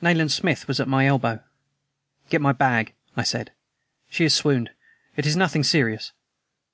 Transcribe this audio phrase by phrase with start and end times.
[0.00, 1.40] Nayland Smith was at my elbow.
[2.30, 3.52] "Get my bag" I said.
[4.08, 4.70] "She has swooned.
[5.14, 6.12] It is nothing serious."